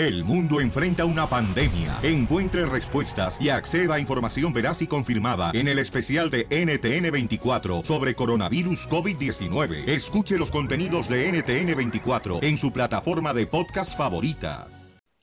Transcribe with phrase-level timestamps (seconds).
[0.00, 1.98] El mundo enfrenta una pandemia.
[2.02, 8.14] Encuentre respuestas y acceda a información veraz y confirmada en el especial de NTN24 sobre
[8.14, 9.86] coronavirus COVID-19.
[9.86, 14.68] Escuche los contenidos de NTN24 en su plataforma de podcast favorita.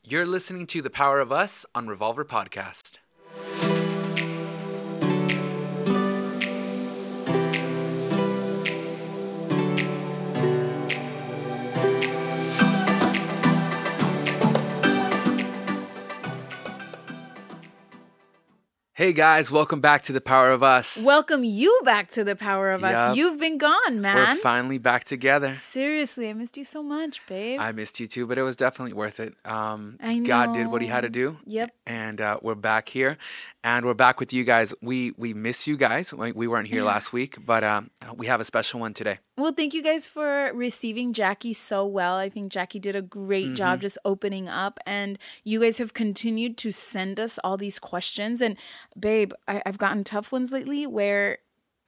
[0.03, 2.99] You're listening to The Power of Us on Revolver Podcast.
[18.97, 20.97] Hey guys, welcome back to The Power of Us.
[20.97, 22.95] Welcome you back to the power of Yup.
[22.95, 23.15] us.
[23.15, 24.15] You've been gone, man.
[24.15, 25.53] We're finally back together.
[25.53, 27.59] Seriously, I missed you so much, babe.
[27.59, 29.35] I missed you too, but it was definitely worth it.
[29.45, 31.37] Um, I God did what He had to do.
[31.45, 31.75] Yep.
[31.85, 33.19] And uh, we're back here,
[33.67, 34.73] and we're back with you guys.
[34.81, 36.13] We we miss you guys.
[36.13, 39.19] We we weren't here last week, but um, we have a special one today.
[39.37, 42.15] well, thank you guys for receiving Jackie so well.
[42.15, 43.55] I think Jackie did a great Mm-hmm.
[43.55, 48.41] job just opening up, and you guys have continued to send us all these questions.
[48.41, 48.55] And
[48.97, 51.39] babe, I, I've gotten tough ones lately where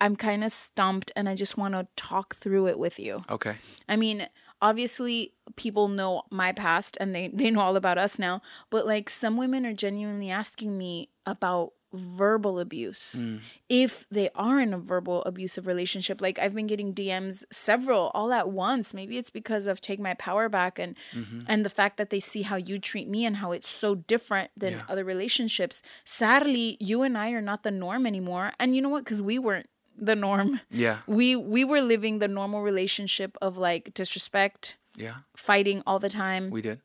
[0.02, 3.24] I'm kind of stumped, and I just want to talk through it with you.
[3.30, 3.56] Okay.
[3.88, 4.28] I mean,
[4.62, 9.10] obviously people know my past and they they know all about us now, but like
[9.10, 13.16] some women are genuinely asking me about verbal abuse.
[13.18, 13.40] Mm.
[13.68, 18.32] If they are in a verbal abusive relationship, like I've been getting DMs several all
[18.32, 18.94] at once.
[18.94, 21.40] Maybe it's because of take my power back and mm-hmm.
[21.48, 24.52] and the fact that they see how you treat me and how it's so different
[24.56, 24.82] than Yeah.
[24.88, 25.82] other relationships.
[26.04, 28.54] Sadly, you and I are not the norm anymore.
[28.60, 29.06] And you know what?
[29.06, 29.70] Cuz we weren't
[30.06, 30.98] the norm Yeah.
[31.08, 35.18] we we were living the normal relationship of like disrespect Yeah.
[35.36, 36.80] fighting all the time We did.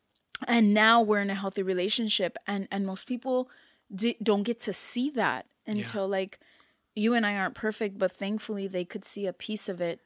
[0.47, 3.49] and now we're in a healthy relationship and and most people
[4.21, 6.39] don't get to see that until like
[6.95, 9.99] you and i aren't perfect but thankfully they could see a piece of it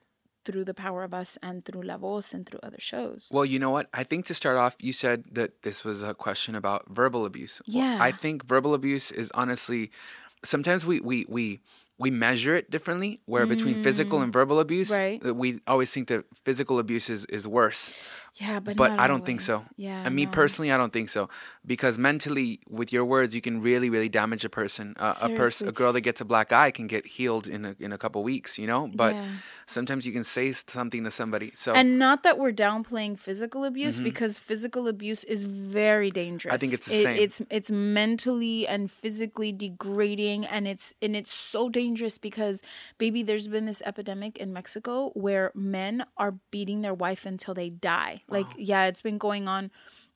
[0.45, 3.59] through the power of us and through La Voz and through other shows Well, you
[3.59, 3.87] know what?
[3.93, 7.61] I think to start off, you said that this was a question about verbal abuse.
[7.67, 7.97] Well, Yeah.
[8.01, 9.91] I think verbal abuse is honestly
[10.43, 11.59] sometimes we we we
[11.99, 13.19] we measure it differently.
[13.25, 14.99] Where between physical and verbal abuse, Mm.
[14.99, 15.19] Right.
[15.25, 17.83] uh, we always think that physical abuse is, is worse.
[18.39, 19.55] yeah but But I don't think so.
[19.75, 20.31] yeah And me no.
[20.31, 21.27] personally, I don't think so
[21.73, 24.85] because mentally, with your words, you can really, really damage a person.
[24.97, 27.75] Uh, a person, a girl that gets a black eye can get healed in a,
[27.85, 28.81] in a couple weeks, you know.
[29.03, 29.27] But Yeah.
[29.75, 31.49] sometimes you can say something to somebody.
[31.63, 36.53] So And not that we're downplaying physical abuse because physical abuse is very dangerous.
[36.53, 36.59] Mm-hmm.
[36.63, 37.17] think it's the It- same.
[37.25, 41.88] It's it's mentally and physically degrading and it's and it's so dangerous
[42.21, 42.61] because
[42.97, 47.69] baby there's been this epidemic in Mexico where men are beating their wife until they
[47.69, 48.23] die.
[48.27, 49.71] Like yeah, it's been going on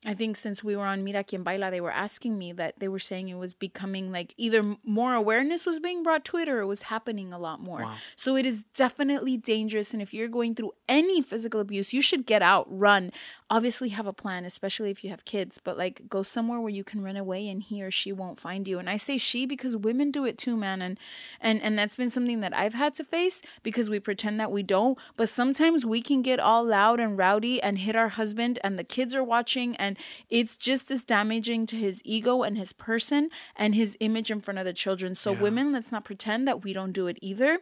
[0.06, 2.88] I think since we were on Mira Quien Baila, they were asking me that they
[2.88, 6.60] were saying it was becoming like either more awareness was being brought to it or
[6.60, 7.80] it was happening a lot more.
[8.14, 9.94] So it is definitely dangerous.
[9.94, 13.12] And if you're going through any physical abuse, you should get out, run.
[13.54, 16.82] Obviously, have a plan, especially if you have kids, but like go somewhere where you
[16.82, 18.80] can run away and he or she won't find you.
[18.80, 20.82] And I say she because women do it too, man.
[20.82, 20.98] And
[21.40, 24.64] and and that's been something that I've had to face because we pretend that we
[24.64, 24.98] don't.
[25.16, 28.82] But sometimes we can get all loud and rowdy and hit our husband, and the
[28.82, 29.96] kids are watching, and
[30.28, 34.58] it's just as damaging to his ego and his person and his image in front
[34.58, 35.14] of the children.
[35.14, 37.60] So, women, let's not pretend that we don't do it either.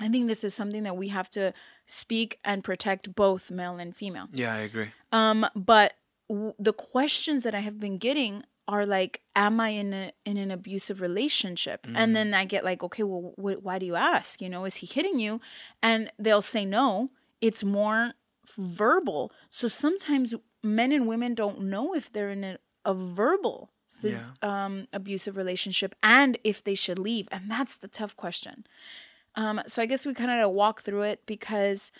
[0.00, 1.52] I think this is something that we have to
[1.86, 4.28] speak and protect both male and female.
[4.32, 4.90] yeah, I agree.
[5.12, 5.94] Um, but
[6.28, 10.36] w- the questions that I have been getting are like, "Am I in a in
[10.38, 14.40] an abusive relationship?" And then I get like, "Okay, well, wh- why do you ask?
[14.40, 15.40] You know, is he hitting you?"
[15.82, 17.10] And they'll say no.
[17.40, 18.14] It's more
[18.56, 19.32] verbal.
[19.50, 23.70] So sometimes men and women don't know if they're in a, a verbal
[24.02, 27.28] phys- um, abusive relationship and if they should leave.
[27.32, 28.64] And that's the tough question.
[29.34, 31.90] Um, so I guess we kind of walk through it because,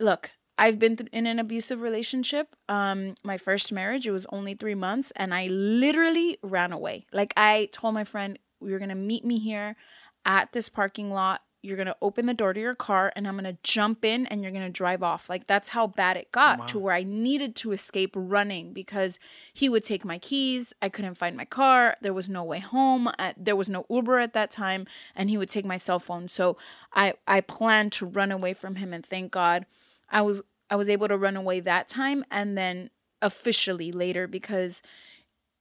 [0.00, 2.56] look, I've been th- in an abusive relationship.
[2.68, 7.06] Um, my first marriage, it was only three months, and I literally ran away.
[7.12, 9.76] Like I told my friend, "You're gonna meet me here
[10.24, 11.42] at this parking lot.
[11.62, 14.52] You're gonna open the door to your car, and I'm gonna jump in, and you're
[14.52, 18.12] gonna drive off." Like that's how bad it got to where I needed to escape
[18.14, 19.18] running because
[19.52, 20.72] he would take my keys.
[20.82, 21.96] I couldn't find my car.
[22.00, 23.08] There was no way home.
[23.18, 26.28] Uh, there was no Uber at that time, and he would take my cell phone.
[26.28, 26.56] So
[26.92, 29.66] I I planned to run away from him, and thank God.
[30.10, 34.82] I was I was able to run away that time and then officially later because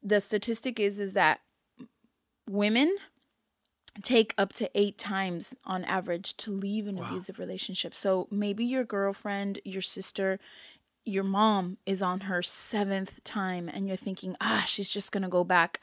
[0.02, 1.42] the statistic is is that
[2.50, 2.96] women
[4.04, 7.94] take up to eight times on average to leave an abusive relationship.
[7.94, 10.40] So maybe your girlfriend, your sister,
[11.06, 15.44] your mom is on her seventh time and you're thinking, ah, she's just gonna go
[15.44, 15.80] back.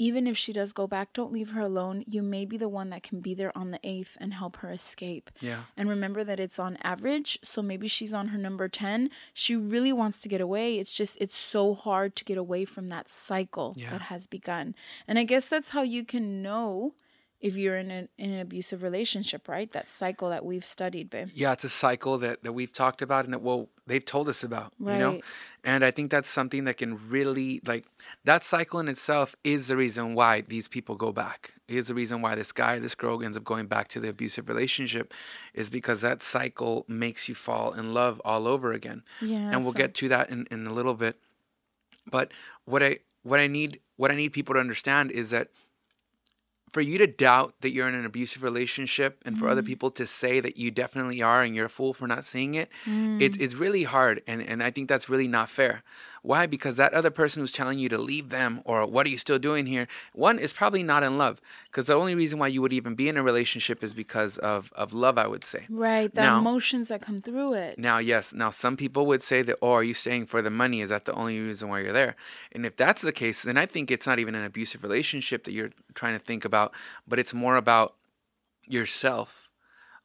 [0.00, 2.04] even if she does go back, don't leave her alone.
[2.06, 4.70] You may be the one that can be there on the eighth and help her
[4.70, 5.28] escape.
[5.40, 5.62] Yeah.
[5.76, 7.36] And remember that it's on average.
[7.42, 9.10] So maybe she's on her number 10.
[9.34, 10.78] She really wants to get away.
[10.78, 13.90] It's just, it's so hard to get away from that cycle Yeah.
[13.90, 14.76] that has begun.
[15.08, 16.94] And I guess that's how you can know
[17.40, 19.70] if you're in an, in an abusive relationship, right?
[19.72, 21.28] That cycle that we've studied, babe.
[21.34, 24.42] Yeah, it's a cycle that, that we've talked about and that well they've told us
[24.42, 24.72] about.
[24.80, 25.20] You know?
[25.62, 27.86] And I think that's something that can really like
[28.24, 31.54] that cycle in itself is the reason why these people go back.
[31.68, 34.48] Is the reason why this guy, this girl ends up going back to the abusive
[34.48, 35.14] relationship
[35.54, 39.02] is because that cycle makes you fall in love all over again.
[39.20, 41.20] Yeah, And we'll so- get to that in, in a little bit.
[42.10, 42.32] But
[42.64, 45.48] what I what I need what I need people to understand is that
[46.72, 49.66] for you to doubt that you're in an abusive relationship and for other mm.
[49.66, 52.68] people to say that you definitely are and you're a fool for not seeing it,
[52.84, 53.40] it's, mm.
[53.40, 54.22] it's really hard.
[54.26, 55.82] And, and I think that's really not fair.
[56.28, 56.44] Why?
[56.44, 59.38] Because that other person who's telling you to leave them or what are you still
[59.38, 61.40] doing here, one is probably not in love.
[61.70, 64.70] Because the only reason why you would even be in a relationship is because of,
[64.76, 65.64] of love, I would say.
[65.70, 66.14] Right.
[66.14, 67.78] The Now- emotions that come through it.
[67.78, 70.82] Now, yes, now some people would say that, oh, are you staying for the money?
[70.82, 72.14] Is that the only reason why you're there?
[72.52, 75.52] And if that's the case, then I think it's not even an abusive relationship that
[75.52, 76.74] you're trying to think about,
[77.06, 77.94] but it's more about
[78.66, 79.47] yourself.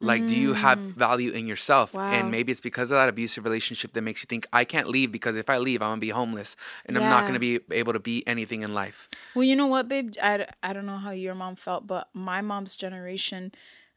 [0.03, 0.93] Like, do you have mm.
[0.95, 1.93] value in yourself?
[1.93, 2.11] Wow.
[2.11, 5.11] And maybe it's because of that abusive relationship that makes you think, I can't leave
[5.11, 6.55] because if I leave, I'm going to be homeless
[6.85, 9.09] and I'm not going to be able to be anything in life.
[9.33, 10.13] Well, you know what, babe?
[10.21, 13.53] I, I don't know how your mom felt, but my mom's generation,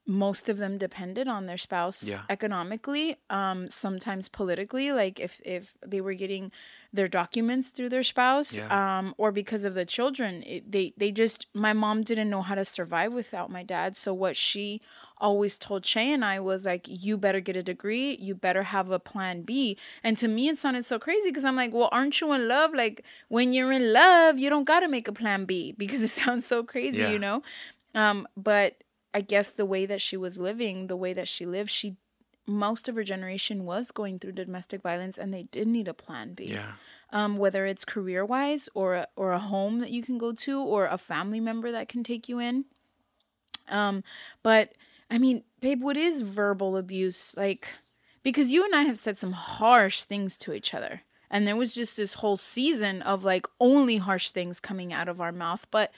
[0.07, 2.23] most of them depended on their spouse Yeah.
[2.31, 6.53] economically, um, sometimes politically, like if, if they were getting
[6.93, 8.99] their documents through their spouse, Yeah.
[8.99, 10.43] um, or because of the children.
[10.47, 13.97] It, they, they just, my mom didn't know how to survive without my dad.
[13.97, 14.81] So what she
[15.19, 18.91] always told Shay and I was like, you better get a degree, you better have
[18.91, 19.77] a plan B.
[20.05, 22.73] And to me, it sounded so crazy because I'm like, well, aren't you in love?
[22.75, 26.11] Like, when you're in love, you don't got to make a plan B because it
[26.11, 27.11] sounds so crazy, Yeah.
[27.11, 27.43] you know?
[27.95, 28.77] Um, but
[29.17, 31.97] I guess the way that she was living, the way that she lived, she
[32.47, 36.35] most of her generation was going through domestic violence and they did need a plan
[36.35, 36.73] B Yeah.
[37.19, 40.63] um, whether it's career wise or a, or a home that you can go to
[40.63, 42.67] or a family member that can take you in.
[43.69, 44.05] Um,
[44.43, 44.75] but
[45.11, 47.69] I mean, babe, what is verbal abuse like?
[48.23, 51.75] Because you and I have said some harsh things to each other, and there was
[51.75, 55.67] just this whole season of like only harsh things coming out of our mouth.
[55.71, 55.93] But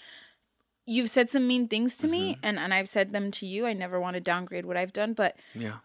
[0.95, 3.67] you've said some mean things to me, and and I've said them to you.
[3.67, 5.77] I never want to downgrade what I've done, but Yeah.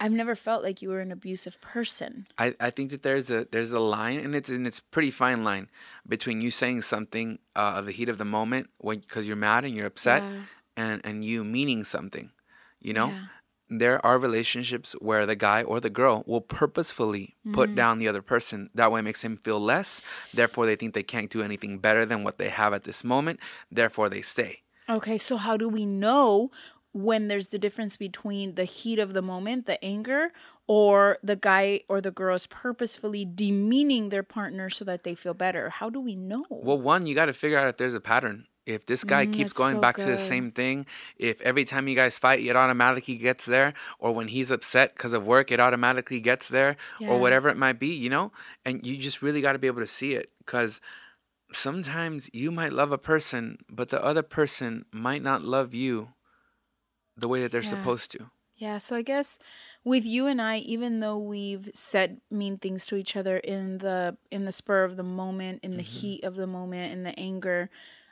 [0.00, 2.26] I've never felt like you were an abusive person.
[2.36, 5.44] I, I think that there's a there's a line and it's and it's pretty fine
[5.44, 5.68] line
[6.06, 9.64] between you saying something uh, of the heat of the moment when because you're mad
[9.64, 10.40] and you're upset Yeah.
[10.76, 12.32] and and you meaning something
[12.80, 13.24] you know Yeah.
[13.70, 17.54] There are relationships where the guy or the girl will purposefully Mm-hmm.
[17.54, 20.00] put down the other person that way it makes him feel less
[20.32, 23.38] therefore they think they can't do anything better than what they have at this moment
[23.70, 26.50] therefore they stay Okay, so how do we know
[26.92, 30.30] when there's the difference between the heat of the moment, the anger,
[30.66, 35.32] or the guy or the girl is purposefully demeaning their partner so that they feel
[35.34, 35.70] better?
[35.70, 36.44] How do we know?
[36.50, 38.46] Well, one, you got to figure out if there's a pattern.
[38.66, 40.86] If this guy keeps Mm, that's going so back to the same thing,
[41.18, 45.12] if every time you guys fight, it automatically gets there, or when he's upset because
[45.12, 47.10] of work, it automatically gets there, Yeah.
[47.10, 48.32] or whatever it might be, you know?
[48.64, 50.80] And you just really got to be able to see it because
[51.52, 56.14] sometimes you might love a person, but the other person might not love you
[57.16, 57.68] the way that they're Yeah.
[57.68, 58.30] supposed to.
[58.56, 59.38] Yeah, so I guess
[59.82, 64.16] with you and I, even though we've said mean things to each other in the
[64.30, 67.68] in the spur of the moment, in the heat of the moment, in the anger,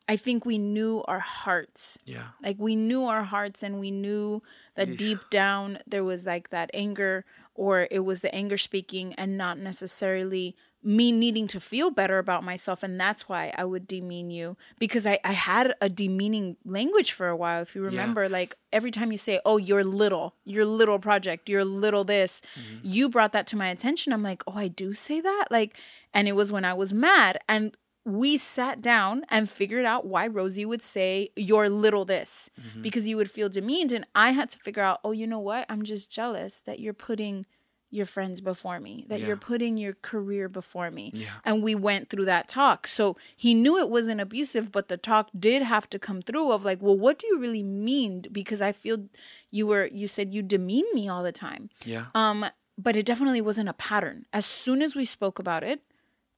[0.09, 1.99] I think we knew our hearts.
[2.05, 2.29] Yeah.
[2.43, 4.43] Like we knew our hearts and we knew
[4.75, 9.37] that deep down there was like that anger or it was the anger speaking and
[9.37, 12.83] not necessarily me needing to feel better about myself.
[12.83, 17.29] And that's why I would demean you because I, I had a demeaning language for
[17.29, 18.29] a while if you remember.
[18.29, 22.79] Like every time you say oh you're little your little project your little this mm-hmm.
[22.83, 24.13] you brought that to my attention.
[24.13, 25.47] I'm like oh I do say that?
[25.51, 25.77] Like
[26.13, 27.39] and it was when I was mad.
[27.49, 33.07] And we sat down and figured out why Rosie would say you're little this because
[33.09, 35.85] you would feel demeaned and I had to figure out oh you know what I'm
[35.85, 37.47] just jealous that you're putting
[37.95, 39.27] your friends before me that Yeah.
[39.29, 41.27] you're putting your career before me Yeah.
[41.45, 45.29] and we went through that talk so he knew it wasn't abusive but the talk
[45.39, 48.73] did have to come through of like well what do you really mean because I
[48.73, 49.05] feel
[49.51, 52.07] you were you said you demean me all the time Yeah.
[52.17, 52.47] um,
[52.79, 54.25] but it definitely wasn't a pattern.
[54.33, 55.83] As soon as we spoke about it,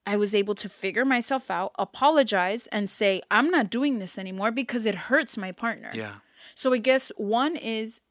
[0.07, 4.51] I was able to figure myself out, apologize, and say, I'm not doing this anymore
[4.51, 5.91] because it hurts my partner.
[5.95, 6.17] yeah.
[6.55, 8.03] So I guess one is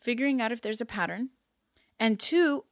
[0.00, 1.30] figuring out if there's a pattern,
[2.00, 2.64] and two,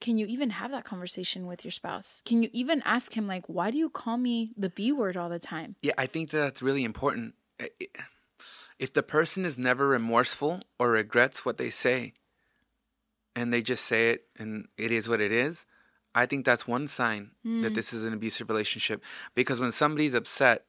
[0.00, 2.22] can you even have that conversation with your spouse?
[2.24, 5.28] Can you even ask him like, why do you call me the B word all
[5.28, 5.76] the time?
[5.82, 7.34] Yeah, I think that's really important.
[8.78, 12.14] If the person is never remorseful or regrets what they say,
[13.34, 15.66] and they just say it and it is what it is,
[16.14, 17.30] I think that's one sign
[17.62, 19.02] that this is an abusive relationship.
[19.34, 20.66] Because when somebody's upset,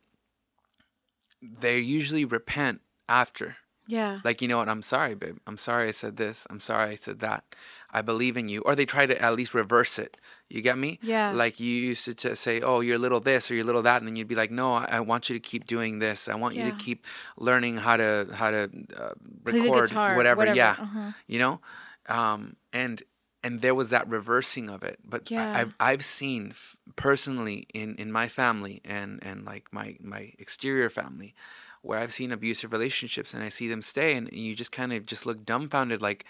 [1.41, 3.57] they usually repent after.
[3.85, 4.19] Yeah.
[4.23, 4.69] Like, you know what?
[4.69, 5.37] I'm sorry, babe.
[5.45, 6.47] I'm sorry I said this.
[6.49, 7.43] I'm sorry I said that.
[7.91, 8.61] I believe in you.
[8.61, 10.15] Or they try to at least reverse it.
[10.47, 10.99] You get me?
[11.01, 11.33] Yeah.
[11.33, 13.81] Like you used to just say, oh, you're a little this or you're a little
[13.81, 13.99] that.
[13.99, 16.29] And then you'd be like, no, I, I want you to keep doing this.
[16.29, 17.05] I want you to keep
[17.37, 19.09] learning how to, how to uh,
[19.43, 20.37] record guitar, whatever.
[20.37, 20.55] whatever.
[20.55, 20.77] Yeah.
[20.79, 21.11] Uh-huh.
[21.27, 21.61] You know?
[22.07, 23.03] Um, and,
[23.43, 24.99] and there was that reversing of it.
[25.03, 25.51] But Yeah.
[25.53, 30.31] I, I've, I've seen f- personally in, in my family and, and like my, my
[30.39, 31.33] exterior family,
[31.81, 35.05] where I've seen abusive relationships and I see them stay and you just kind of
[35.05, 36.25] just look dumbfounded like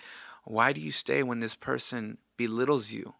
[0.45, 3.13] why do you stay when this person belittles you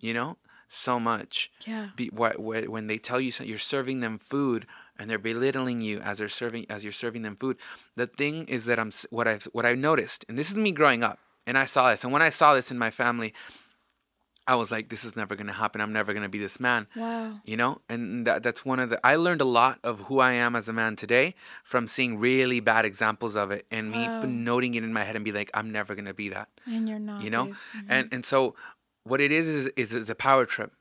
[0.00, 0.36] you know
[0.68, 1.88] so much Yeah.
[1.96, 4.66] Be, wh- wh- when they tell you something you're serving them food
[4.98, 7.56] and they're belittling you as they're serving as you're serving them food
[7.96, 11.02] the thing is that I'm what I've what I've noticed and this is me growing
[11.02, 13.32] up and I saw this and when I saw this in my family
[14.46, 15.80] I was like this is never going to happen.
[15.80, 16.88] I'm never going to be this man.
[16.96, 17.40] Wow.
[17.44, 17.80] you know?
[17.88, 20.68] And that, that's one of the i learned a lot of who i am as
[20.68, 24.92] a man today from seeing really bad examples of it and me noting it in
[24.92, 26.48] my head and be like i'm never gonna be that.
[26.66, 27.22] And you're not.
[27.22, 27.46] you know?
[27.46, 27.54] babe.
[27.54, 27.92] Mm-hmm.
[27.92, 28.54] and and so
[29.04, 30.72] what it is is is, is a power trip.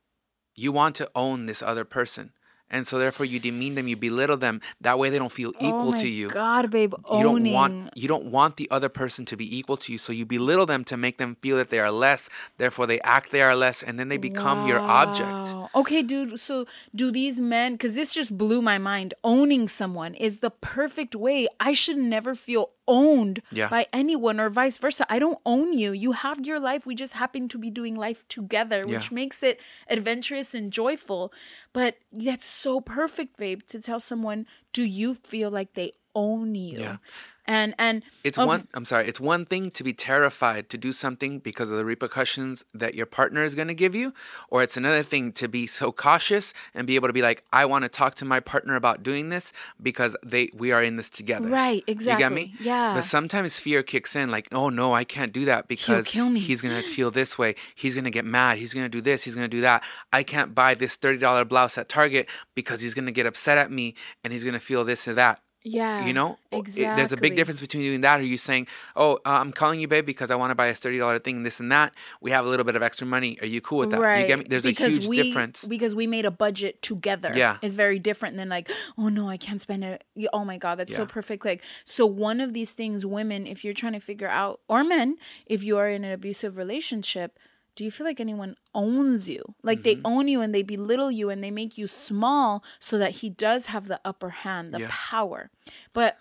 [0.56, 2.34] You want to own this other person
[2.72, 5.68] and so therefore you demean them you belittle them that way they don't feel oh
[5.68, 6.94] equal oh my to you God, babe.
[7.12, 10.12] you don't want you don't want the other person to be equal to you so
[10.12, 13.44] you belittle them to make them feel that they are less therefore they act they
[13.44, 16.40] are less and then they become your object Okay, dude.
[16.40, 21.16] So, do these men, because this just blew my mind, owning someone is the perfect
[21.16, 21.48] way.
[21.60, 23.70] I should never feel owned Yeah.
[23.70, 25.06] by anyone or vice versa.
[25.10, 25.94] I don't own you.
[25.94, 26.86] You have your life.
[26.86, 29.16] We just happen to be doing life together, which Yeah.
[29.16, 31.32] makes it adventurous and joyful.
[31.72, 36.80] But that's so perfect, babe, to tell someone, do you feel like they own you?
[36.80, 36.98] Yeah.
[37.46, 40.94] And, and It's okay, one I'm sorry, it's one thing to be terrified to do
[40.94, 44.14] something because of the repercussions that your partner is going to give you,
[44.50, 47.66] or it's another thing to be so cautious and be able to be like I
[47.66, 51.10] want to talk to my partner about doing this because they we are in this
[51.10, 51.48] together.
[51.50, 52.56] Right, exactly You get me?
[52.60, 52.94] Yeah.
[52.94, 56.40] But sometimes fear kicks in like, "Oh no, I can't do that because kill me."
[56.40, 57.56] he's going to feel this way.
[57.76, 58.60] He's going to get mad.
[58.60, 59.84] He's going to do this, he's going to do that.
[60.14, 63.72] I can't buy this $30 blouse at Target because he's going to get upset at
[63.72, 66.06] me and he's going to feel this or that." Yeah.
[66.06, 66.96] You know, exactly.
[66.96, 69.88] there's a big difference between doing that or you saying, "Oh, uh, I'm calling you,
[69.88, 71.94] babe, because I want to buy a thirty dollar thing, this and that.
[72.20, 73.38] We have a little bit of extra money.
[73.42, 74.22] Are you cool with that?" Right.
[74.22, 74.46] You get me?
[74.48, 75.64] There's because a huge we, difference.
[75.66, 77.32] Because we made a budget together.
[77.36, 77.58] Yeah.
[77.62, 80.04] Is very different than like, oh no, I can't spend it.
[80.34, 81.46] Oh my God, that's so perfect.
[81.46, 85.18] Like, so one of these things, women, if you're trying to figure out, or men,
[85.46, 87.38] if you are in an abusive relationship,
[87.82, 89.42] do you feel like anyone owns you?
[89.64, 90.06] Like they Mm-hmm.
[90.06, 93.66] own you and they belittle you and they make you small so that he does
[93.74, 94.88] have the upper hand, the Yeah.
[94.92, 95.50] power.
[95.92, 96.20] But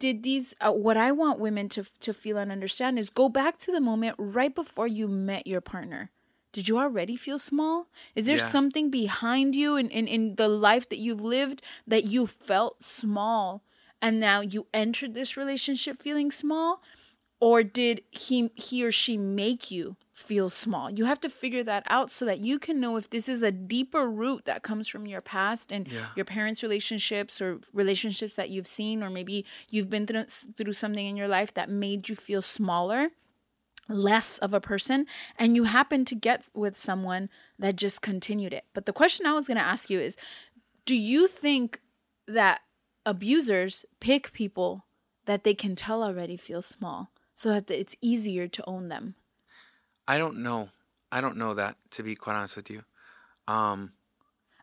[0.00, 3.56] did these uh, what i want women to to feel and understand is go back
[3.58, 6.10] to the moment right before you met your partner
[6.52, 8.42] did you already feel small is there Yeah.
[8.56, 13.62] something behind you in, in in the life that you've lived that you felt small
[14.02, 16.80] and now you entered this relationship feeling small
[17.40, 20.90] or did he he or she make you feel small.
[20.90, 23.50] You have to figure that out so that you can know if this is a
[23.50, 26.06] deeper root that comes from your past and Yeah.
[26.14, 31.04] your parents relationships or relationships that you've seen or maybe you've been through, through something
[31.04, 33.10] in your life that made you feel smaller
[33.88, 35.06] less of a person
[35.38, 37.28] and you happen to get with someone
[37.58, 38.64] that just continued it.
[38.72, 40.16] But the question i was going to ask you is
[40.86, 41.80] do you think
[42.26, 42.60] that
[43.04, 44.86] abusers pick people
[45.26, 49.16] that they can tell already feel small so that it's easier to own them
[50.06, 50.70] I don't know.
[51.12, 52.82] I don't know that to be quite honest with you.
[53.48, 53.92] Um,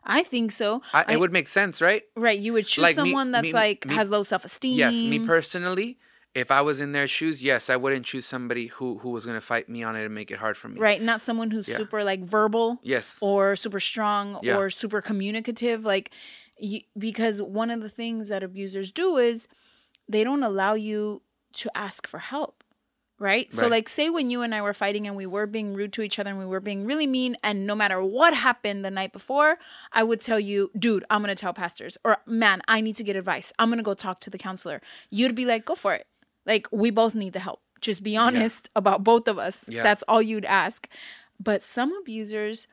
[0.04, 2.02] i think so I, I- it would make sense, right?
[2.16, 4.94] right you would choose like me- someone that's me- like me- has low self-esteem Yes,
[4.94, 5.98] me personally,
[6.34, 9.36] if I was in their shoes, yes, I wouldn't choose somebody who who was going
[9.36, 10.80] to fight me on it and make it hard for me.
[10.80, 11.76] right not someone who's Yeah.
[11.76, 13.16] super like verbal Yes.
[13.20, 14.56] or super strong Yeah.
[14.56, 16.10] or super communicative like
[16.60, 19.46] y- because one of the things that abusers do is
[20.08, 21.22] they don't allow you
[21.54, 22.61] to ask for help
[23.22, 23.50] right?
[23.52, 26.02] So like say when you and i were fighting and we were being rude to
[26.02, 29.12] each other and we were being really mean and no matter what happened the night
[29.12, 29.58] before
[29.92, 33.16] i would tell you dude i'm gonna tell pastors or man i need to get
[33.16, 33.52] advice.
[33.58, 34.82] I'm gonna go talk to the counselor.
[35.10, 36.06] You'd be like go for it.
[36.44, 37.60] Like we both need the help.
[37.80, 39.68] Just be honest about both of us.
[39.68, 39.82] Yeah.
[39.82, 40.88] that's all you'd ask.
[41.38, 42.66] But some abusers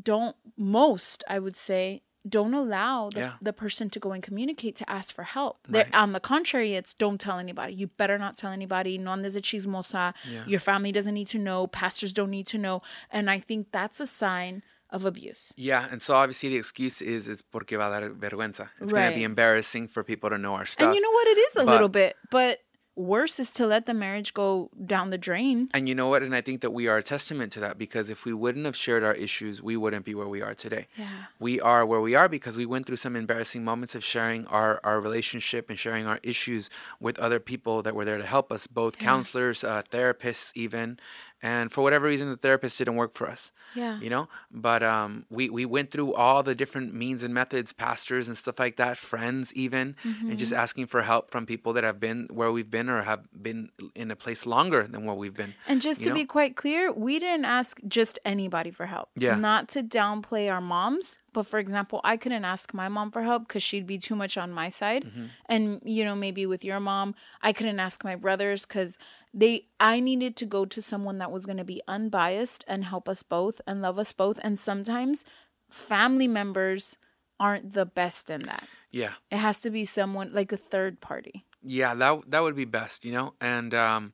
[0.00, 3.32] don't most i would say don't allow the, Yeah.
[3.40, 5.58] the person to go and communicate to ask for help.
[5.68, 7.74] There On the contrary, it's don't tell anybody.
[7.74, 8.96] You better not tell anybody.
[8.98, 10.14] No andes de chismosa.
[10.30, 10.44] Yeah.
[10.46, 11.66] Your family doesn't need to know.
[11.66, 12.82] Pastors don't need to know.
[13.10, 15.54] And I think that's a sign of abuse.
[15.56, 18.68] Yeah, and so obviously the excuse is is porque va a dar vergüenza.
[18.80, 20.86] It's going to be embarrassing for people to know our stuff.
[20.86, 21.26] And you know what?
[21.28, 22.58] It is a But- little bit, but
[22.94, 25.68] worse is to let the marriage go down the drain.
[25.72, 26.22] And you know what?
[26.22, 28.76] And I think that we are a testament to that because if we wouldn't have
[28.76, 30.86] shared our issues, we wouldn't be where we are today.
[30.96, 31.06] Yeah.
[31.38, 34.80] We are where we are because we went through some embarrassing moments of sharing our,
[34.84, 36.68] our relationship and sharing our issues
[37.00, 40.98] with other people that were there to help us, both counselors, uh, therapists, even.
[41.42, 43.50] And for whatever reason, the therapist didn't work for us.
[43.74, 43.98] Yeah.
[44.00, 48.28] You know, but um, we we went through all the different means and methods, pastors
[48.28, 50.36] and stuff like that, friends even, and Mm-hmm.
[50.36, 53.70] just asking for help from people that have been where we've been or have been
[53.94, 55.54] in a place longer than where we've been.
[55.66, 56.14] And just to know?
[56.14, 59.08] be quite clear, we didn't ask just anybody for help.
[59.16, 59.34] Yeah.
[59.34, 63.48] Not to downplay our moms, but for example, I couldn't ask my mom for help
[63.48, 65.04] because she'd be too much on my side.
[65.04, 65.24] Mm-hmm.
[65.46, 68.98] And, you know, maybe with your mom, I couldn't ask my brothers because
[69.34, 73.08] they, I needed to go to someone that was going to be unbiased and help
[73.08, 74.38] us both and love us both.
[74.42, 75.24] And sometimes
[75.70, 76.98] family members
[77.40, 78.68] aren't the best in that.
[78.90, 79.14] yeah.
[79.30, 81.44] It has to be someone like a third party.
[81.64, 83.34] Yeah, that that would be best, you know.
[83.40, 84.12] And um,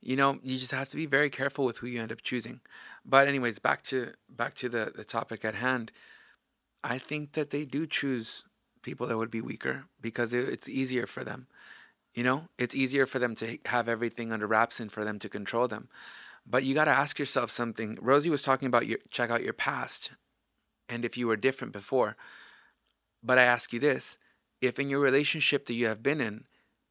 [0.00, 2.60] you know, you just have to be very careful with who you end up choosing.
[3.04, 5.90] But anyways, back to back to the the topic at hand.
[6.84, 8.44] I think that they do choose
[8.82, 11.48] people that would be weaker because it, it's easier for them.
[12.16, 15.28] You know, it's easier for them to have everything under wraps and for them to
[15.28, 15.88] control them.
[16.46, 17.98] But you got to ask yourself something.
[18.00, 20.12] Rosie was talking about your check out your past
[20.88, 22.16] and if you were different before.
[23.22, 24.16] But I ask you this
[24.60, 26.44] if in your relationship that you have been in,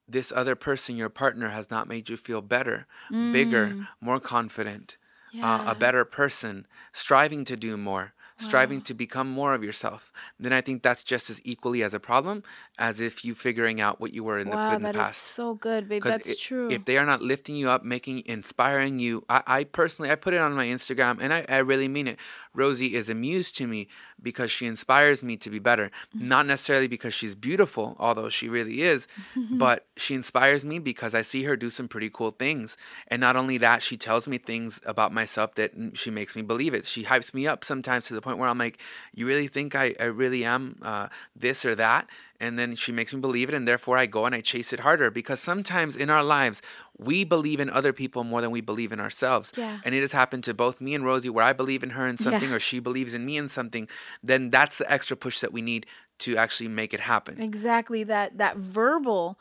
[0.07, 4.97] this other person, your partner, has not made you feel better, bigger, more confident,
[5.41, 8.83] uh, a better person, striving to do more, striving oh.
[8.83, 12.43] to become more of yourself, then I think that's just as equally as a problem
[12.77, 15.01] as if you figuring out what you were in the, Wow, in the that is
[15.01, 15.17] past.
[15.17, 16.03] so good, babe.
[16.03, 16.69] That's i- true.
[16.69, 20.33] If they are not lifting you up, making, inspiring you, I, I personally, I put
[20.33, 22.19] it on my Instagram, and I, I really mean it.
[22.55, 23.87] Rosie is amused to me
[24.21, 25.91] because she inspires me to be better.
[26.13, 29.07] Not necessarily because she's beautiful, although she really is,
[29.51, 32.77] but she inspires me because I see her do some pretty cool things.
[33.07, 36.73] And not only that, she tells me things about myself that she makes me believe
[36.73, 36.85] it.
[36.85, 38.79] She hypes me up sometimes to the point where I'm like,
[39.13, 42.07] "You really think I, I really am uh, this or that?"
[42.39, 44.81] And then she makes me believe it and therefore i go and i chase it
[44.81, 46.61] harder because sometimes in our lives
[46.97, 49.79] we believe in other people more than we believe in ourselves Yeah.
[49.83, 52.17] and it has happened to both me and rosie where i believe in her in
[52.17, 52.55] something Yeah.
[52.55, 53.87] or she believes in me in something
[54.23, 55.85] then that's the extra push that we need
[56.19, 59.37] to actually make it happen exactly that that verbal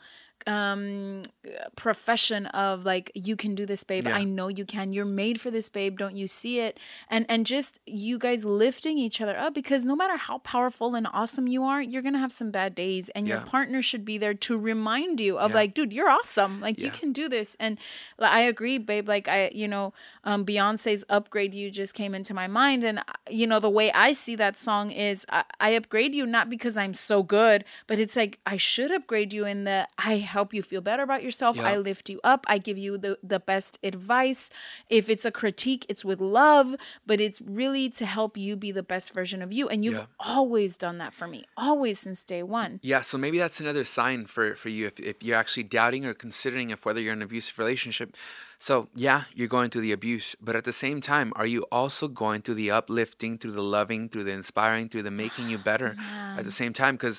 [0.47, 1.23] um
[1.75, 4.05] profession of like you can do this babe.
[4.07, 4.15] Yeah.
[4.15, 4.93] i know you can.
[4.93, 5.97] You're made for this babe.
[5.97, 6.79] Don't you see it?
[7.09, 11.07] And and just you guys lifting each other up because no matter how powerful and
[11.13, 14.33] awesome you are you're gonna have some bad days and your partner should be there
[14.33, 15.55] to remind you of Yeah.
[15.57, 16.59] like dude you're awesome.
[16.61, 17.55] Like you can do this.
[17.59, 17.77] And
[18.19, 19.07] i agree babe.
[19.07, 22.83] Like i you know um beyonce's upgrade you just came into my mind.
[22.83, 26.49] And you know the way i see that song is i, I upgrade you not
[26.49, 30.49] because i'm so good but it's like i should upgrade you in that i help
[30.57, 31.53] you feel better about yourself.
[31.71, 32.41] I lift you up.
[32.53, 34.41] I give you the the best advice.
[34.99, 36.67] If it's a critique it's with love
[37.09, 39.63] but it's really to help you be the best version of you.
[39.71, 40.35] And you've Yeah.
[40.37, 42.71] always done that for me always since day one.
[42.91, 46.13] Yeah, so maybe that's another sign for, for you if, if you're actually doubting or
[46.25, 48.09] considering if whether you're in an abusive relationship.
[48.67, 48.73] So
[49.05, 52.41] yeah, you're going through the abuse, but at the same time, are you also going
[52.43, 55.89] through the uplifting, through the loving, through the inspiring, through the making you better
[56.39, 56.93] at the same time?
[56.95, 57.17] Because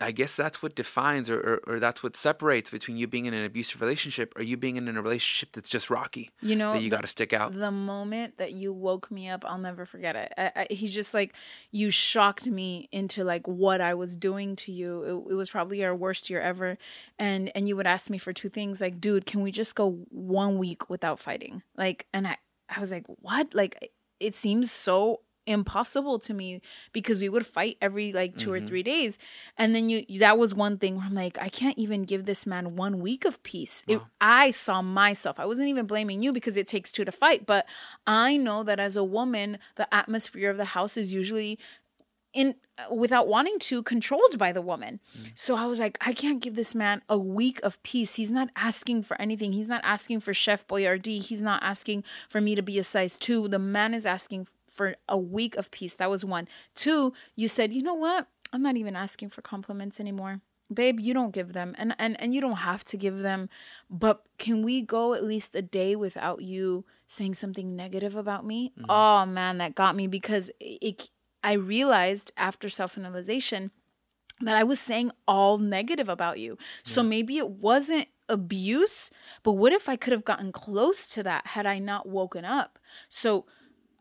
[0.00, 3.34] I guess that's what defines or, or, or that's what separates between you being in
[3.34, 6.30] an abusive relationship or you being in a relationship that's just rocky.
[6.42, 7.52] You know, that you got to stick out.
[7.54, 11.14] the moment that you woke me up i'll never forget it I, I, he's just
[11.14, 11.34] like
[11.70, 15.84] you shocked me into like what i was doing to you it, it was probably
[15.84, 16.76] our worst year ever
[17.18, 20.04] and and you would ask me for two things like dude can we just go
[20.10, 22.36] one week without fighting like and i
[22.74, 26.60] i was like what like it seems so impossible to me
[26.92, 28.66] because we would fight every like 2 or mm-hmm.
[28.66, 29.18] three days
[29.56, 32.46] and then you that was one thing where i'm like i can't even give this
[32.46, 36.56] man one week of peace it, i saw myself i wasn't even blaming you because
[36.56, 37.66] it takes two to fight but
[38.06, 41.58] i know that as a woman the atmosphere of the house is usually
[42.36, 42.54] in
[42.90, 45.00] without wanting to controlled by the woman.
[45.18, 45.30] Mm.
[45.34, 48.16] So I was like, I can't give this man a week of peace.
[48.16, 49.54] He's not asking for anything.
[49.54, 51.22] He's not asking for Chef Boyardee.
[51.22, 53.48] He's not asking for me to be a size two.
[53.48, 55.94] The man is asking for a week of peace.
[55.94, 56.46] That was one.
[56.74, 58.28] Two, you said, you know what?
[58.52, 60.40] I'm not even asking for compliments anymore.
[60.72, 63.48] Babe, you don't give them and, and and you don't have to give them,
[63.88, 68.72] but can we go at least a day without you saying something negative about me?
[68.88, 71.08] Oh man, that got me because it
[71.44, 73.70] I realized after self analyzation
[74.40, 76.58] that I was saying all negative about you.
[76.82, 79.10] So maybe it wasn't abuse,
[79.44, 82.78] but what if I could have gotten close to that had I not woken up?
[83.08, 83.46] So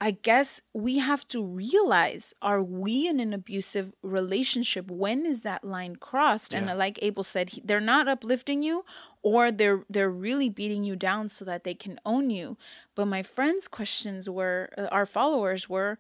[0.08, 4.86] I guess we have to realize are we in an abusive relationship?
[4.92, 6.52] When is that line crossed?
[6.54, 6.60] Yeah.
[6.60, 8.86] And like Abel said, he- they're not uplifting you
[9.24, 12.48] or they're they're really beating you down so that they can own you.
[12.96, 15.98] But my friends' questions were uh, our followers were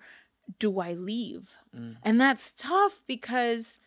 [0.59, 1.57] do I leave?
[2.03, 3.79] And that's tough because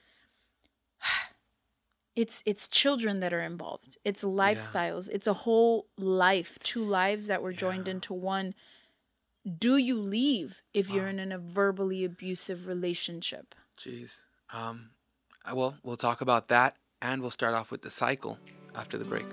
[2.17, 3.97] it's it's children that are involved.
[4.05, 5.09] It's lifestyles.
[5.13, 8.55] It's a whole life, two lives that were joined into one.
[9.57, 13.55] Do you leave if you're in a verbally abusive relationship?
[13.79, 14.21] Jeez.
[14.53, 14.91] Um,
[15.45, 18.39] I- well, we'll talk about that, and we'll start off with the cycle
[18.75, 19.27] after the break.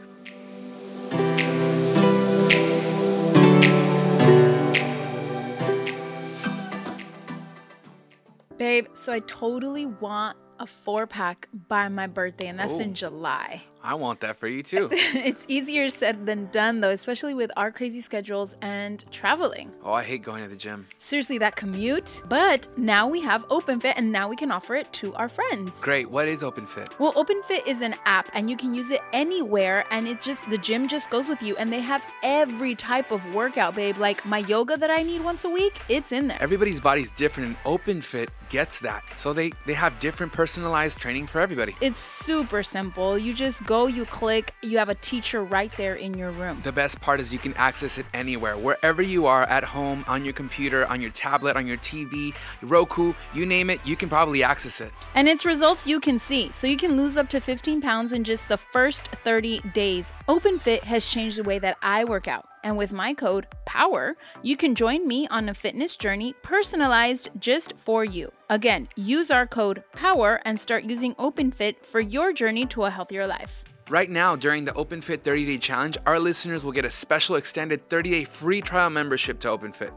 [8.58, 12.80] Babe, so I totally want a four pack by my birthday, and that's Oh.
[12.80, 13.64] in July.
[13.86, 14.90] I want that for you too.
[14.92, 19.72] it's easier said than done, though, especially with our crazy schedules and traveling.
[19.84, 20.88] oh, I hate going to the gym.
[20.98, 22.24] Seriously, that commute.
[22.28, 25.82] But now we have OpenFit, and now we can offer it to our friends.
[25.82, 26.10] Great.
[26.10, 26.98] What is OpenFit?
[27.00, 30.58] Well, OpenFit is an app and you can use it anywhere and it just the
[30.58, 33.98] gym just goes with you and they have every type of workout, babe.
[33.98, 36.38] Like my yoga that I need once a week, it's in there.
[36.42, 39.04] Everybody's body's different, and OpenFit gets that.
[39.16, 41.76] So they they have different personalized training for everybody.
[41.82, 43.18] It's super simple.
[43.18, 46.62] You just go, you click, you have a teacher right there in your room.
[46.64, 50.24] The best part is you can access it anywhere, wherever you are at home, on
[50.24, 54.42] your computer, on your tablet, on your TV, Roku, you name it, you can probably
[54.42, 54.94] access it.
[55.14, 56.50] And its results you can see.
[56.54, 60.14] So you can lose up to 15 pounds in just the first 30 days.
[60.30, 62.48] OpenFit has changed the way that I work out.
[62.66, 67.76] And with my code POWER, you can join me on a fitness journey personalized just
[67.78, 68.32] for you.
[68.50, 73.28] Again, use our code POWER and start using OpenFit for your journey to a healthier
[73.28, 73.64] life.
[73.88, 77.88] Right now, during the OpenFit 30 Day Challenge, our listeners will get a special extended
[77.88, 79.92] 30 day free trial membership to OpenFit,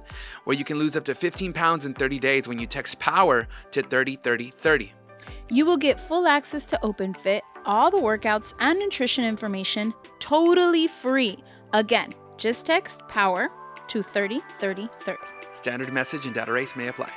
[0.45, 3.49] where you can lose up to 15 pounds in 30 days when you text POWER
[3.71, 4.93] to 303030.
[5.49, 11.43] You will get full access to OpenFit, all the workouts and nutrition information totally free.
[11.73, 13.51] Again, just text POWER
[13.89, 15.19] to 303030.
[15.55, 17.11] Standard message and data rates may apply.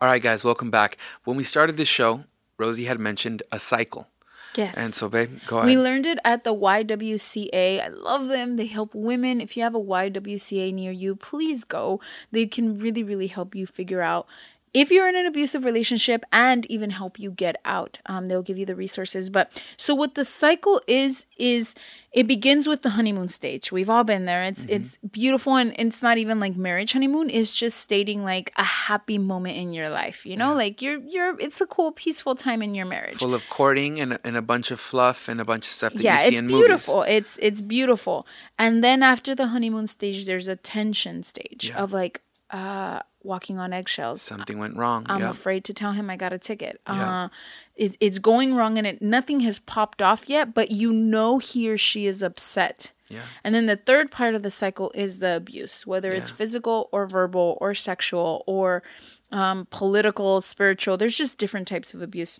[0.00, 0.96] All right, guys, welcome back.
[1.24, 2.24] When we started this show,
[2.58, 4.08] Rosie had mentioned a cycle.
[4.56, 4.76] Yes.
[4.76, 5.66] And so, babe, go ahead.
[5.66, 7.80] We learned it at the YWCA.
[7.80, 8.56] I love them.
[8.56, 9.40] They help women.
[9.40, 12.00] If you have a YWCA near you, please go.
[12.32, 14.26] They can really, really help you figure out
[14.74, 17.98] if you're in an abusive relationship and even help you get out.
[18.06, 19.28] Um, they'll give you the resources.
[19.28, 21.74] But so what the cycle is is
[22.12, 23.70] it begins with the honeymoon stage.
[23.72, 24.42] We've all been there.
[24.44, 27.28] It's it's beautiful and it's not even like marriage honeymoon.
[27.30, 30.24] It's just stating like a happy moment in your life.
[30.24, 31.38] You know, like you're you're.
[31.38, 34.70] It's a cool, peaceful time in your marriage Full of courting and, and a bunch
[34.70, 37.60] of fluff and a bunch of stuff that yeah you see it's beautiful it's it's
[37.60, 38.26] beautiful
[38.58, 41.82] and then after the honeymoon stage there's a tension stage Yeah.
[41.82, 44.22] of like uh walking on eggshells.
[44.22, 45.04] Something went wrong.
[45.08, 45.30] i'm yeah.
[45.30, 47.24] afraid to tell him i got a ticket Yeah.
[47.24, 47.28] uh
[47.76, 51.70] it, it's going wrong and it nothing has popped off yet but you know he
[51.70, 53.22] or she is upset Yeah.
[53.44, 57.06] and then the third part of the cycle is the abuse, whether it's physical or
[57.06, 58.82] verbal or sexual or
[59.30, 60.96] um, political, spiritual.
[60.98, 62.38] There's just different types of abuse.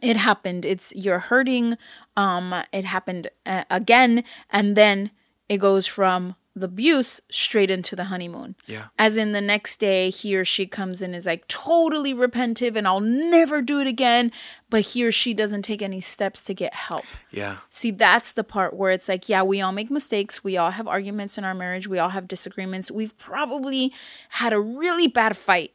[0.00, 0.64] It happened.
[0.64, 1.76] It's you're hurting.
[2.16, 5.10] Um, it happened uh, again, and then
[5.48, 8.56] it goes from the abuse straight into the honeymoon.
[8.66, 8.86] Yeah.
[8.98, 12.86] As in the next day, he or she comes in is like totally repentive and
[12.86, 14.30] I'll never do it again.
[14.68, 17.04] But he or she doesn't take any steps to get help.
[17.30, 17.58] Yeah.
[17.70, 20.44] See, that's the part where it's like, yeah, we all make mistakes.
[20.44, 21.88] We all have arguments in our marriage.
[21.88, 22.90] We all have disagreements.
[22.90, 23.92] We've probably
[24.30, 25.72] had a really bad fight.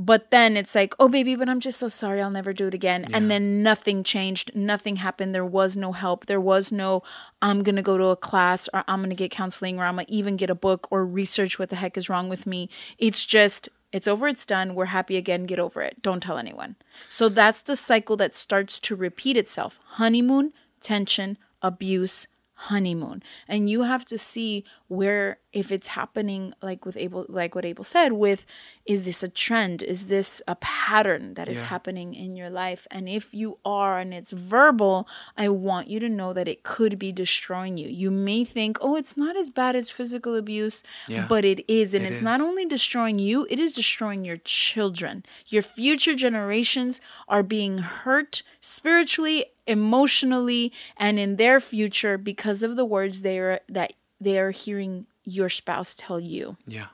[0.00, 2.22] But then it's like, oh, baby, but I'm just so sorry.
[2.22, 3.08] I'll never do it again.
[3.12, 4.54] And then nothing changed.
[4.54, 5.34] Nothing happened.
[5.34, 6.26] There was no help.
[6.26, 7.02] There was no,
[7.42, 9.96] I'm going to go to a class or I'm going to get counseling or I'm
[9.96, 12.70] going to even get a book or research what the heck is wrong with me.
[12.96, 14.76] It's just, it's over, it's done.
[14.76, 15.46] We're happy again.
[15.46, 16.00] Get over it.
[16.00, 16.76] Don't tell anyone.
[17.08, 23.22] So that's the cycle that starts to repeat itself honeymoon, tension, abuse, honeymoon.
[23.48, 27.82] And you have to see where if it's happening like with Abel like what Abel
[27.84, 28.44] said with
[28.84, 29.82] is this a trend?
[29.82, 31.66] Is this a pattern that is Yeah.
[31.68, 32.86] happening in your life?
[32.90, 36.98] And if you are and it's verbal, I want you to know that it could
[36.98, 37.88] be destroying you.
[37.88, 41.26] You may think, "Oh, it's not as bad as physical abuse," Yeah.
[41.26, 45.24] but it is and It it's not only destroying you, it is destroying your children.
[45.48, 52.84] Your future generations are being hurt spiritually, emotionally, and in their future because of the
[52.84, 56.56] words they are that they are hearing your spouse tell you.
[56.66, 56.86] Yeah.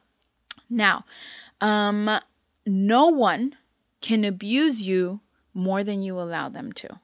[0.68, 1.05] Now,
[1.61, 2.11] um,
[2.66, 3.57] no one
[4.01, 5.20] can abuse you
[5.53, 7.01] more than you allow them to.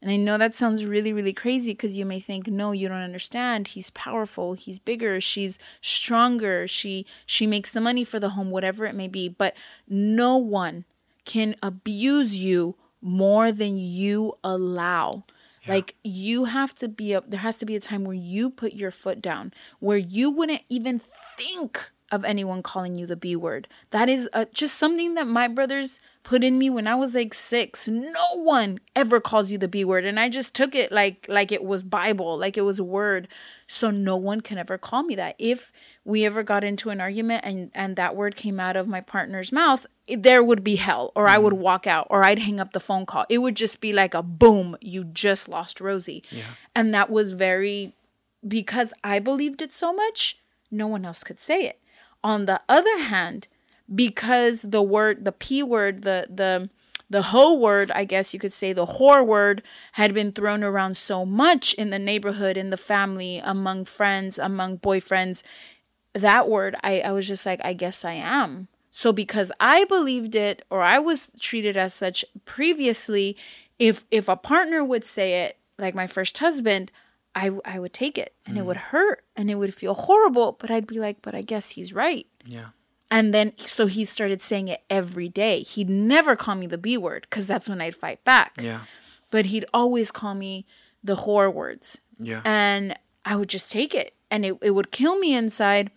[0.00, 2.98] And I know that sounds really, really crazy because you may think, no, you don't
[2.98, 3.68] understand.
[3.68, 4.54] He's powerful.
[4.54, 5.20] He's bigger.
[5.20, 6.68] She's stronger.
[6.68, 9.28] She she makes the money for the home, whatever it may be.
[9.28, 9.56] But
[9.88, 10.84] no one
[11.24, 15.24] can abuse you more than you allow.
[15.68, 18.72] Like you have to be a there has to be a time where you put
[18.72, 21.00] your foot down, where you wouldn't even
[21.36, 23.68] think of anyone calling you the B word.
[23.90, 27.32] That is uh, just something that my brothers put in me when I was like
[27.32, 27.88] 6.
[27.88, 31.52] No one ever calls you the B word and I just took it like like
[31.52, 33.28] it was Bible, like it was a word.
[33.66, 35.36] So no one can ever call me that.
[35.38, 35.72] If
[36.04, 39.52] we ever got into an argument and and that word came out of my partner's
[39.52, 41.58] mouth, there would be hell or I would mm.
[41.58, 43.26] walk out or I'd hang up the phone call.
[43.28, 46.24] It would just be like a boom, you just lost Rosie.
[46.30, 46.44] Yeah.
[46.74, 47.94] And that was very
[48.46, 50.38] because I believed it so much,
[50.70, 51.80] no one else could say it.
[52.22, 53.48] On the other hand,
[53.94, 56.68] because the word, the P word, the, the,
[57.08, 60.96] the whole word, I guess you could say the whore word, had been thrown around
[60.96, 65.42] so much in the neighborhood, in the family, among friends, among boyfriends.
[66.12, 68.68] That word, I, I was just like, I guess I am.
[68.90, 73.36] So because I believed it or I was treated as such previously,
[73.78, 76.90] if if a partner would say it, like my first husband,
[77.38, 78.60] I, I would take it and mm.
[78.60, 81.70] it would hurt and it would feel horrible, but I'd be like, but I guess
[81.70, 82.26] he's right.
[82.44, 82.70] Yeah.
[83.12, 85.62] And then, so he started saying it every day.
[85.62, 88.54] He'd never call me the B word because that's when I'd fight back.
[88.60, 88.80] Yeah.
[89.30, 90.66] But he'd always call me
[91.04, 92.00] the whore words.
[92.18, 92.42] Yeah.
[92.44, 95.92] And I would just take it and it, it would kill me inside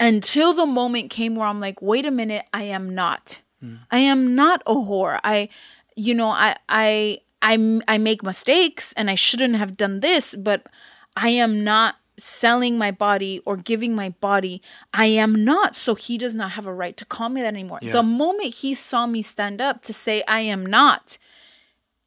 [0.00, 3.40] until the moment came where I'm like, wait a minute, I am not.
[3.62, 3.78] Mm.
[3.88, 5.20] I am not a whore.
[5.22, 5.48] I,
[5.94, 10.66] you know, I, I, I I make mistakes and I shouldn't have done this, but
[11.14, 14.62] I am not selling my body or giving my body.
[14.92, 15.76] I am not.
[15.76, 17.80] So he does not have a right to call me that anymore.
[17.82, 17.92] Yeah.
[17.92, 21.18] The moment he saw me stand up to say I am not,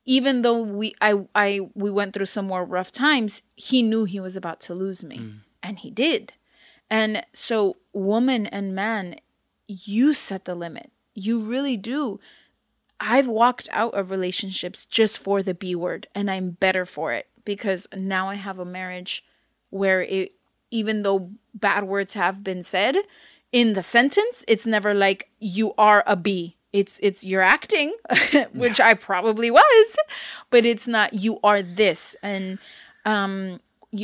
[0.06, 4.20] even though we I I we went through some more rough times, he knew he
[4.20, 5.18] was about to lose me.
[5.18, 5.40] Mm.
[5.62, 6.34] And he did.
[6.90, 9.18] And so woman and man,
[9.68, 10.92] you set the limit.
[11.14, 12.20] You really do.
[13.00, 17.28] I've walked out of relationships just for the B word, and I'm better for it
[17.46, 19.24] because now I have a marriage
[19.70, 20.34] where it,
[20.72, 22.98] even though bad words have been said
[23.52, 26.58] in the sentence, it's never like you are a B.
[26.74, 27.96] It's it's you're acting,
[28.54, 28.88] which yeah.
[28.88, 29.96] I probably was,
[30.50, 32.16] but it's not you are this.
[32.22, 32.60] And
[33.06, 33.60] um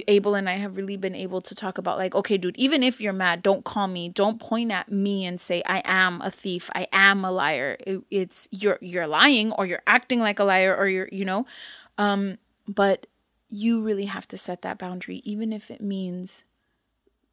[0.07, 3.01] Abel and I have really been able to talk about like, okay, dude, even if
[3.01, 4.07] you're mad, don't call me.
[4.07, 6.69] Don't point at me and say I am a thief.
[6.73, 7.77] I am a liar.
[7.85, 11.45] It, it's you're you're lying or you're acting like a liar or you're you know,
[11.97, 13.07] um, but
[13.49, 16.45] you really have to set that boundary, even if it means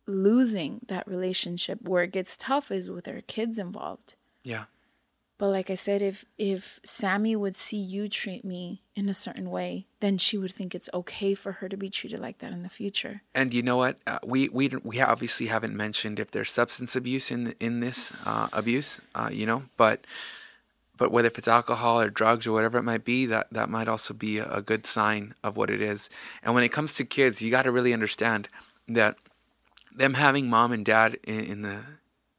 [0.07, 1.83] losing that relationship.
[1.83, 4.17] Where it gets tough is with our kids involved.
[4.43, 4.65] Yeah.
[5.41, 9.51] But like I said, if if Sammy would see you treat me in a certain
[9.51, 12.63] way, then she would think it's okay for her to be treated like that in
[12.63, 13.23] the future.
[13.35, 13.97] And you know what?
[14.07, 18.49] Uh, we we we obviously haven't mentioned if there's substance abuse in in this uh,
[18.53, 20.07] abuse, uh, you know, but
[20.99, 23.89] but whether if it's alcohol or drugs or whatever it might be, that that might
[23.89, 26.11] also be a, good sign of what it is.
[26.43, 28.51] And when it comes to kids, you got to really understand
[28.87, 29.17] that
[29.91, 31.79] them having mom and dad in, in the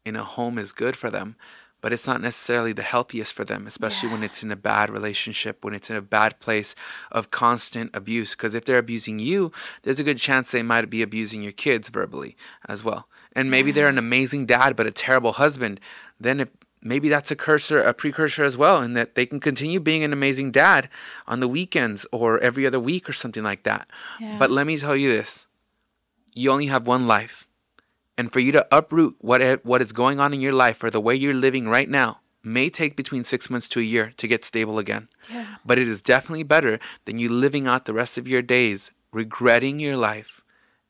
[0.06, 1.36] in a home is good for them
[1.82, 4.14] but it's not necessarily the healthiest for them, especially yeah.
[4.14, 6.76] when it's in a bad relationship, when it's in a bad place
[7.12, 8.36] of constant abuse.
[8.36, 11.90] Because if they're abusing you, there's a good chance they might be abusing your kids
[11.90, 13.08] verbally as well.
[13.34, 13.76] And maybe yeah.
[13.76, 15.80] they're an amazing dad, but a terrible husband.
[16.20, 16.50] Then if
[16.82, 20.14] maybe that's a cursor, a precursor as well, in that they can continue being an
[20.14, 20.90] amazing dad
[21.28, 23.90] on the weekends or every other week or something like that.
[24.20, 24.38] Yeah.
[24.38, 25.48] But let me tell you this:
[26.34, 27.48] you only have one life
[28.22, 31.02] and for you to uproot what what is going on in your life or the
[31.02, 34.46] way you're living right now may take between six months to a year to get
[34.46, 35.08] stable again.
[35.28, 35.56] Yeah.
[35.66, 39.80] But it is definitely better than you living out the rest of your days regretting
[39.80, 40.44] your life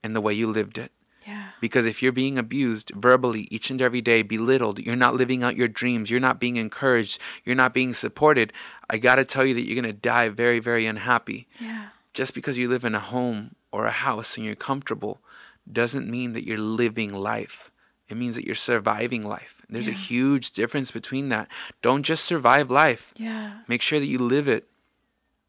[0.03, 0.91] and the way you lived it.
[1.25, 1.51] Yeah.
[1.61, 5.55] Because if you're being abused verbally each and every day, belittled, you're not living out
[5.55, 8.51] your dreams, you're not being encouraged, you're not being supported,
[8.89, 11.47] I got to tell you that you're to die very, very unhappy.
[11.61, 11.87] Yeah.
[12.13, 15.21] Just because you live in a home or a house and you're comfortable
[15.71, 17.71] doesn't mean that you're living life.
[18.07, 19.61] It means that you're surviving life.
[19.69, 19.93] There's yeah.
[19.93, 21.47] a huge difference between that.
[21.81, 23.13] Don't just survive life.
[23.15, 23.59] Yeah.
[23.67, 24.67] Make sure that you live it.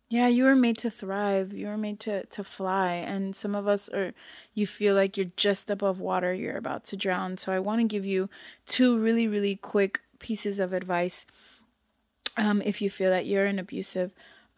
[0.09, 1.55] Yeah, you were made to thrive.
[1.55, 2.92] You were made to to fly.
[2.92, 4.12] And some of us are
[4.53, 7.38] you feel like you're just above water, you're about to drown.
[7.38, 8.29] So I want to give you
[8.66, 11.25] two really really quick pieces of advice.
[12.37, 14.12] Um, if you feel that you're in abusive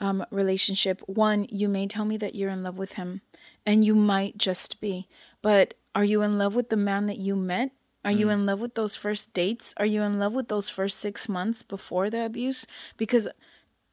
[0.05, 3.23] um, relationship, one, you may tell me that you're in love with him,
[3.65, 5.09] and you might just be.
[5.41, 7.71] But are you in love with the man that you met
[8.05, 9.73] Are you in love with those first dates?
[9.79, 12.67] Are you in love with those first six months before the abuse?
[12.99, 13.27] Because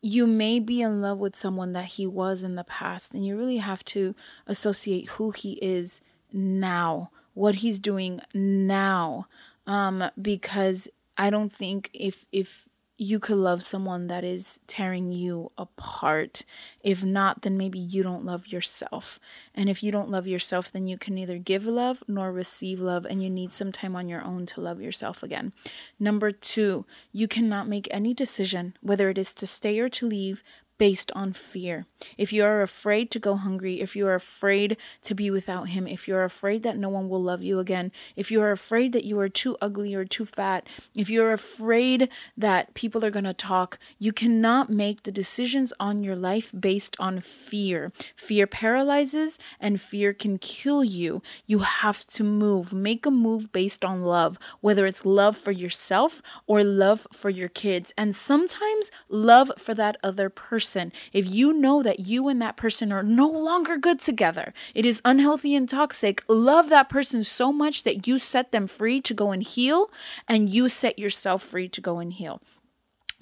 [0.01, 3.37] you may be in love with someone that he was in the past, and you
[3.37, 4.13] really have to
[4.47, 6.01] associate who he is
[6.33, 9.27] now, what he's doing now.
[9.65, 12.67] Um, because I don't think if if
[13.01, 16.45] you could love someone that is tearing you apart.
[16.83, 19.19] If not, then maybe you don't love yourself.
[19.55, 23.07] And if you don't love yourself, then you can neither give love nor receive love,
[23.07, 25.51] and you need some time on your own to love yourself again.
[25.99, 30.43] Number two, you cannot make any decision, whether it is to stay or to leave,
[30.81, 31.85] based on fear.
[32.17, 35.85] If you are afraid to go hungry, if you are afraid to be without Him,
[35.85, 39.03] if you're afraid that no one will love you again, if you are afraid that
[39.03, 40.65] you are too ugly or too fat,
[40.95, 46.03] if you're afraid that people are going to talk, you cannot make the decisions on
[46.03, 47.91] your life based on fear.
[48.15, 51.21] Fear paralyzes and fear can kill you.
[51.45, 52.73] You have to move.
[52.73, 57.49] Make a move based on love, whether it's love for yourself or love for your
[57.49, 62.41] kids, and sometimes love for that other person person, if you know that you and
[62.41, 67.23] that person are no longer good together, it is unhealthy and toxic, love that person
[67.23, 69.91] so much that you set them free to go and heal
[70.29, 72.41] and you set yourself free to go and heal.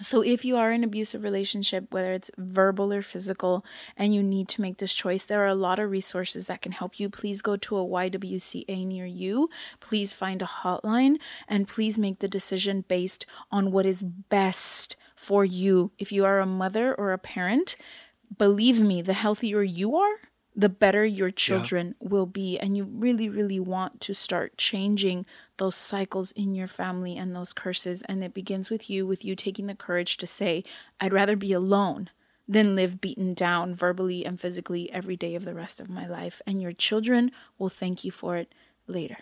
[0.01, 3.65] So, if you are in an abusive relationship, whether it's verbal or physical,
[3.97, 6.71] and you need to make this choice, there are a lot of resources that can
[6.71, 7.09] help you.
[7.09, 9.49] Please go to a YWCA near you.
[9.81, 11.17] Please find a hotline
[11.49, 15.91] and please make the decision based on what is best for you.
[15.99, 17.75] If you are a mother or a parent,
[18.37, 20.15] believe me, the healthier you are,
[20.55, 22.07] the better your children yeah.
[22.09, 22.57] will be.
[22.57, 25.25] And you really, really want to start changing
[25.57, 28.01] those cycles in your family and those curses.
[28.03, 30.63] And it begins with you, with you taking the courage to say,
[31.01, 32.09] I'd rather be alone
[32.47, 36.41] than live beaten down verbally and physically every day of the rest of my life.
[36.47, 38.55] And your children will thank you for it
[38.87, 39.17] later.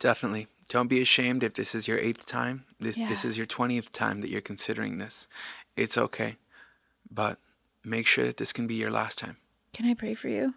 [0.00, 0.48] Definitely.
[0.68, 2.64] Don't be ashamed if this is your eighth time.
[2.80, 3.08] This yeah.
[3.08, 5.26] this is your twentieth time that you're considering this.
[5.76, 6.36] It's okay,
[7.10, 7.38] but
[7.84, 9.36] make sure that this can be your last time.
[9.72, 10.54] Can I pray for you?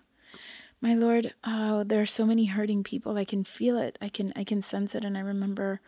[0.80, 3.18] My Lord, oh, there are so many hurting people.
[3.18, 3.98] I can feel it.
[4.02, 5.82] I can I can sense it and I remember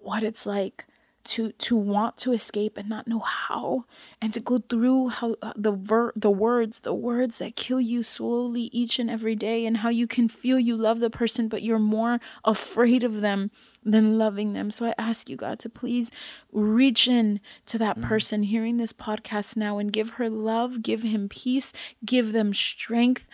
[0.00, 0.86] what it's like
[1.24, 3.84] to to want to escape and not know how
[4.20, 8.02] and to go through how uh, the ver- the words the words that kill you
[8.02, 11.62] slowly each and every day and how you can feel you love the person but
[11.62, 13.50] you're more afraid of them
[13.84, 16.10] than loving them so i ask you god to please
[16.50, 18.02] reach in to that mm.
[18.02, 21.72] person hearing this podcast now and give her love give him peace
[22.04, 23.26] give them strength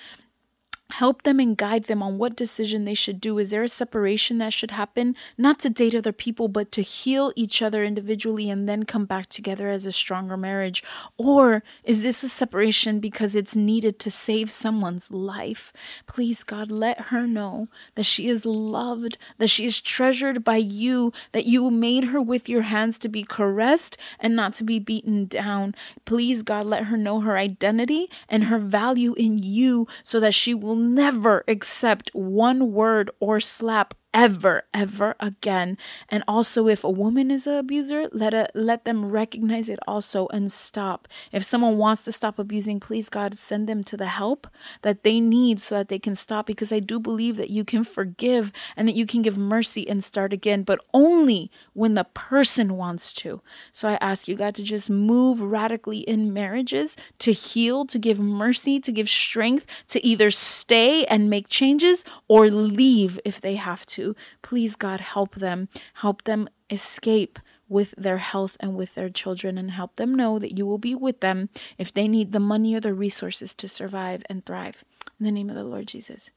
[0.90, 3.38] help them and guide them on what decision they should do.
[3.38, 5.14] Is there a separation that should happen?
[5.36, 9.28] Not to date other people, but to heal each other individually and then come back
[9.28, 10.82] together as a stronger marriage?
[11.16, 15.72] Or is this a separation because it's needed to save someone's life?
[16.06, 21.12] Please, God, let her know that she is loved, that she is treasured by you,
[21.32, 25.26] that you made her with your hands to be caressed and not to be beaten
[25.26, 25.74] down.
[26.06, 30.54] Please, God, let her know her identity and her value in you so that she
[30.54, 35.78] will never accept one word or slap ever ever again.
[36.08, 40.26] And also if a woman is an abuser let it let them recognize it also
[40.32, 41.06] and stop.
[41.30, 44.48] If someone wants to stop abusing please god send them to the help
[44.82, 47.84] that they need so that they can stop because i do believe that you can
[47.84, 52.76] forgive and that you can give mercy and start again but only when the person
[52.76, 53.40] wants to.
[53.70, 58.18] So i ask you god to just move radically in marriages to heal to give
[58.18, 63.86] mercy to give strength to either stay and make changes or leave if they have
[63.86, 64.07] to
[64.42, 65.68] Please, God, help them.
[65.94, 70.56] Help them escape with their health and with their children and help them know that
[70.56, 74.22] you will be with them if they need the money or the resources to survive
[74.28, 74.84] and thrive.
[75.18, 76.30] In the name of the Lord Jesus.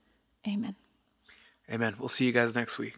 [0.47, 0.75] Amen.
[1.71, 1.95] Amen.
[1.97, 2.97] We'll see you guys next week.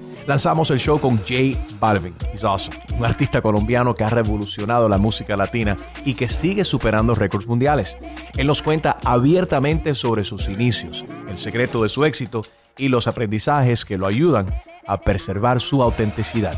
[0.27, 2.15] lanzamos el show con J Balvin.
[2.33, 2.77] He's awesome.
[2.97, 7.97] Un artista colombiano que ha revolucionado la música latina y que sigue superando récords mundiales.
[8.37, 12.43] Él nos cuenta abiertamente sobre sus inicios, el secreto de su éxito
[12.77, 14.47] y los aprendizajes que lo ayudan
[14.87, 16.57] a preservar su autenticidad.